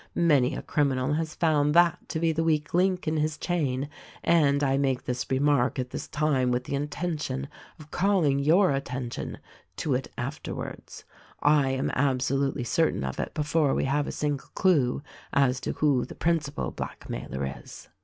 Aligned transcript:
Many 0.15 0.55
a 0.55 0.63
criminal 0.63 1.13
has 1.13 1.35
found 1.35 1.75
that 1.75 2.09
to 2.09 2.19
be 2.19 2.31
the 2.31 2.43
weak 2.43 2.73
link 2.73 3.07
in 3.07 3.17
his 3.17 3.37
chain, 3.37 3.87
and 4.23 4.63
I 4.63 4.75
make 4.75 5.03
this 5.05 5.29
remark 5.29 5.77
at 5.77 5.91
this 5.91 6.07
time 6.07 6.49
with 6.49 6.63
the 6.63 6.73
intention 6.73 7.47
of 7.79 7.91
calling 7.91 8.39
your 8.39 8.71
attention 8.71 9.37
to 9.75 9.93
it 9.93 10.11
afterwards. 10.17 11.05
I 11.43 11.69
am 11.69 11.91
absolutely 11.91 12.63
certain 12.63 13.03
of 13.03 13.19
it 13.19 13.35
before 13.35 13.75
we 13.75 13.83
have 13.85 14.07
a 14.07 14.11
single 14.11 14.49
clue 14.55 15.03
as 15.33 15.59
to 15.59 15.73
who 15.73 16.03
the 16.03 16.15
principal 16.15 16.71
blackmailer 16.71 17.61
is." 17.63 17.87